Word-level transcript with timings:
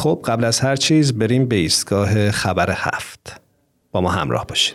خب 0.00 0.22
قبل 0.24 0.44
از 0.44 0.60
هر 0.60 0.76
چیز 0.76 1.18
بریم 1.18 1.46
به 1.46 1.56
ایستگاه 1.56 2.30
خبر 2.30 2.70
هفت. 2.70 3.40
با 3.92 4.00
ما 4.00 4.10
همراه 4.10 4.46
باشید. 4.46 4.74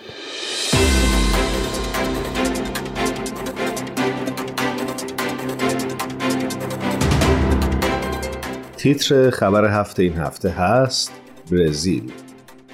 تیتر 8.77 9.29
خبر 9.29 9.79
هفته 9.79 10.03
این 10.03 10.13
هفته 10.17 10.49
هست 10.49 11.11
برزیل. 11.51 12.11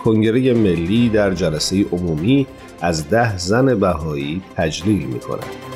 کنگره 0.04 0.54
ملی 0.54 1.10
در 1.10 1.34
جلسه 1.34 1.86
عمومی 1.92 2.48
از 2.82 3.10
ده 3.10 3.38
زن 3.38 3.80
بهایی 3.80 4.42
تجلیل 4.56 5.06
می 5.06 5.20
کند. 5.20 5.71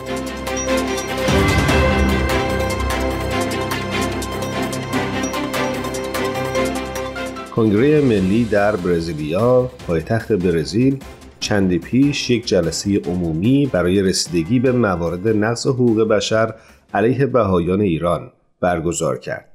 کنگره 7.55 8.01
ملی 8.01 8.45
در 8.45 8.75
برزیلیا 8.75 9.71
پایتخت 9.87 10.32
برزیل 10.32 10.97
چندی 11.39 11.79
پیش 11.79 12.29
یک 12.29 12.46
جلسه 12.46 13.00
عمومی 13.00 13.69
برای 13.71 14.01
رسیدگی 14.01 14.59
به 14.59 14.71
موارد 14.71 15.27
نقض 15.27 15.68
حقوق 15.68 16.07
بشر 16.07 16.54
علیه 16.93 17.25
بهایان 17.25 17.82
ایران 17.82 18.32
برگزار 18.61 19.18
کرد. 19.18 19.46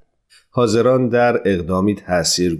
حاضران 0.50 1.08
در 1.08 1.40
اقدامی 1.44 1.96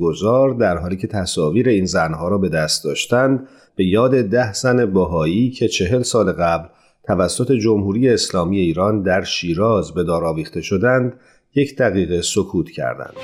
گذار 0.01 0.51
در 0.51 0.77
حالی 0.77 0.97
که 0.97 1.07
تصاویر 1.07 1.69
این 1.69 1.85
زنها 1.85 2.29
را 2.29 2.39
به 2.39 2.49
دست 2.49 2.85
داشتند 2.85 3.49
به 3.77 3.85
یاد 3.85 4.23
ده 4.23 4.53
زن 4.53 4.87
باهایی 4.87 5.51
که 5.51 5.69
چهل 5.69 6.03
سال 6.03 6.33
قبل 6.33 6.69
توسط 7.05 7.53
جمهوری 7.53 8.09
اسلامی 8.09 8.59
ایران 8.59 9.03
در 9.03 9.23
شیراز 9.23 9.95
به 9.95 10.05
دار 10.05 10.25
آویخته 10.25 10.61
شدند 10.61 11.13
یک 11.55 11.77
دقیقه 11.77 12.23
سکوت 12.23 12.71
کردند. 12.71 13.15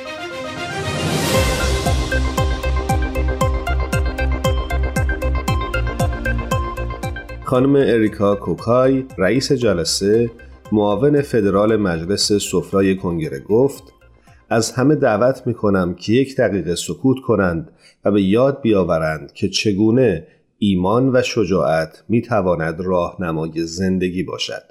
خانم 7.46 7.76
اریکا 7.76 8.34
کوکای 8.34 9.04
رئیس 9.18 9.52
جلسه 9.52 10.30
معاون 10.72 11.22
فدرال 11.22 11.76
مجلس 11.76 12.32
سفرای 12.32 12.96
کنگره 12.96 13.40
گفت 13.40 13.82
از 14.50 14.72
همه 14.72 14.94
دعوت 14.94 15.42
می 15.46 15.54
کنم 15.54 15.94
که 15.94 16.12
یک 16.12 16.36
دقیقه 16.36 16.74
سکوت 16.74 17.16
کنند 17.26 17.70
و 18.04 18.10
به 18.10 18.22
یاد 18.22 18.60
بیاورند 18.60 19.32
که 19.32 19.48
چگونه 19.48 20.26
ایمان 20.58 21.16
و 21.16 21.22
شجاعت 21.22 22.04
می 22.08 22.22
تواند 22.22 22.80
راهنمای 22.80 23.66
زندگی 23.66 24.22
باشد. 24.22 24.62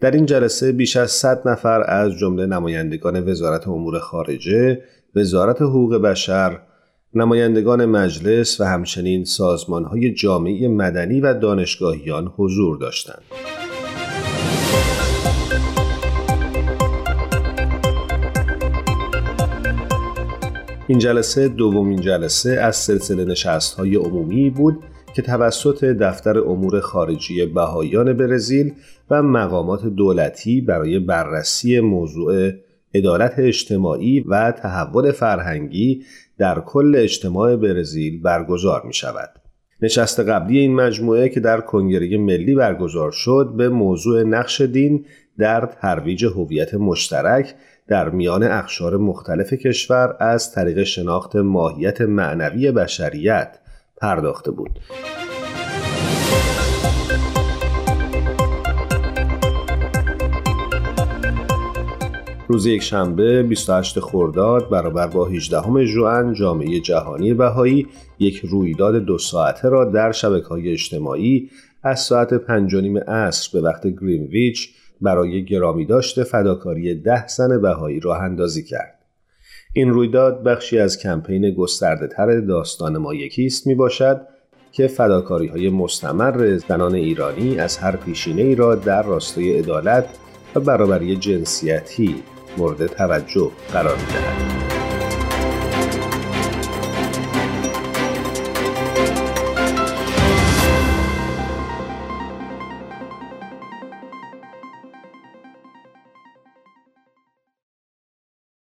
در 0.00 0.10
این 0.10 0.26
جلسه 0.26 0.72
بیش 0.72 0.96
از 0.96 1.10
100 1.10 1.48
نفر 1.48 1.82
از 1.90 2.12
جمله 2.12 2.46
نمایندگان 2.46 3.28
وزارت 3.28 3.68
امور 3.68 3.98
خارجه، 3.98 4.82
وزارت 5.14 5.62
حقوق 5.62 5.96
بشر، 5.96 6.60
نمایندگان 7.16 7.86
مجلس 7.86 8.60
و 8.60 8.64
همچنین 8.64 9.24
سازمانهای 9.24 10.14
جامعه 10.14 10.68
مدنی 10.68 11.20
و 11.20 11.34
دانشگاهیان 11.34 12.32
حضور 12.36 12.78
داشتند. 12.78 13.22
این 20.86 20.98
جلسه 20.98 21.48
دومین 21.48 22.00
جلسه 22.00 22.50
از 22.50 22.76
سلسله 22.76 23.24
نشست 23.24 23.74
های 23.74 23.96
عمومی 23.96 24.50
بود 24.50 24.78
که 25.16 25.22
توسط 25.22 25.84
دفتر 25.84 26.38
امور 26.38 26.80
خارجی 26.80 27.46
بهایان 27.46 28.12
برزیل 28.12 28.72
و 29.10 29.22
مقامات 29.22 29.86
دولتی 29.86 30.60
برای 30.60 30.98
بررسی 30.98 31.80
موضوع 31.80 32.50
عدالت 32.94 33.34
اجتماعی 33.38 34.20
و 34.20 34.52
تحول 34.52 35.12
فرهنگی 35.12 36.04
در 36.38 36.60
کل 36.60 36.94
اجتماع 36.98 37.56
برزیل 37.56 38.22
برگزار 38.22 38.82
می 38.86 38.94
شود. 38.94 39.30
نشست 39.82 40.20
قبلی 40.20 40.58
این 40.58 40.74
مجموعه 40.74 41.28
که 41.28 41.40
در 41.40 41.60
کنگره 41.60 42.18
ملی 42.18 42.54
برگزار 42.54 43.12
شد 43.12 43.54
به 43.56 43.68
موضوع 43.68 44.22
نقش 44.22 44.60
دین 44.60 45.04
در 45.38 45.66
ترویج 45.66 46.24
هویت 46.24 46.74
مشترک 46.74 47.54
در 47.88 48.10
میان 48.10 48.42
اخشار 48.42 48.96
مختلف 48.96 49.52
کشور 49.52 50.16
از 50.20 50.52
طریق 50.52 50.82
شناخت 50.82 51.36
ماهیت 51.36 52.00
معنوی 52.00 52.72
بشریت 52.72 53.58
پرداخته 53.96 54.50
بود. 54.50 54.70
روز 62.48 62.66
یک 62.66 62.82
شنبه 62.82 63.42
28 63.42 64.00
خرداد 64.00 64.70
برابر 64.70 65.06
با 65.06 65.24
18 65.24 65.84
ژوئن 65.84 66.32
جامعه 66.32 66.80
جهانی 66.80 67.34
بهایی 67.34 67.86
یک 68.18 68.36
رویداد 68.36 68.96
دو 68.96 69.18
ساعته 69.18 69.68
را 69.68 69.84
در 69.84 70.12
شبکه 70.12 70.46
های 70.46 70.72
اجتماعی 70.72 71.50
از 71.82 72.00
ساعت 72.00 72.34
پنج 72.34 72.76
نیم 72.76 72.98
عصر 72.98 73.50
به 73.52 73.68
وقت 73.68 73.86
گرینویچ 73.86 74.68
برای 75.00 75.44
گرامی 75.44 75.86
داشته 75.86 76.24
فداکاری 76.24 76.94
ده 76.94 77.26
زن 77.26 77.62
بهایی 77.62 78.00
راه 78.00 78.18
اندازی 78.22 78.64
کرد. 78.64 78.98
این 79.72 79.90
رویداد 79.90 80.42
بخشی 80.42 80.78
از 80.78 80.98
کمپین 80.98 81.50
گسترده 81.50 82.06
تر 82.06 82.40
داستان 82.40 82.98
ما 82.98 83.14
یکیست 83.14 83.66
می 83.66 83.74
باشد 83.74 84.20
که 84.72 84.86
فداکاری 84.86 85.46
های 85.46 85.70
مستمر 85.70 86.56
زنان 86.68 86.94
ایرانی 86.94 87.58
از 87.58 87.78
هر 87.78 87.96
پیشینه 87.96 88.42
ای 88.42 88.54
را 88.54 88.74
در 88.74 89.02
راستای 89.02 89.58
عدالت 89.58 90.08
و 90.54 90.60
برابری 90.60 91.16
جنسیتی 91.16 92.14
مورد 92.56 92.86
توجه 92.86 93.50
قرار 93.72 93.96
می 93.96 94.06
دهد. 94.06 94.73